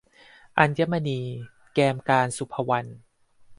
[0.57, 1.19] อัญมณี-
[1.73, 2.89] แกมกาญจน์ ศุภวรรณ